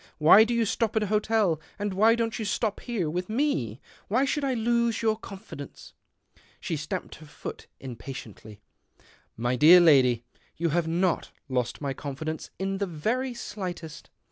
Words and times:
Why 0.17 0.43
do 0.45 0.51
you 0.55 0.65
stop 0.65 0.95
at 0.95 1.03
a 1.03 1.13
hotel, 1.13 1.61
and 1.77 1.93
why 1.93 2.15
don't 2.15 2.39
you 2.39 2.43
stop 2.43 2.79
here 2.79 3.07
with 3.07 3.29
me? 3.29 3.79
Why 4.07 4.25
should 4.25 4.43
I 4.43 4.55
lose 4.55 5.03
your 5.03 5.15
confidence?" 5.15 5.93
She 6.59 6.75
stamped 6.75 7.13
her 7.17 7.27
foot 7.27 7.67
impatiently." 7.79 8.61
My 9.47 9.55
dear 9.55 9.79
lady, 9.79 10.23
you 10.57 10.69
have 10.69 10.87
not 10.87 11.29
lost 11.47 11.81
my 11.81 11.93
confidence 11.93 12.49
in 12.57 12.79
the 12.79 12.87
very 12.87 13.35
slightest. 13.35 14.09